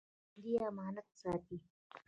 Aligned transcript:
ژوندي 0.31 0.51
امانت 0.67 1.07
ساتي 1.21 1.57